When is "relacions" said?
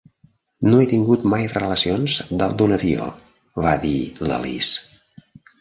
1.51-2.17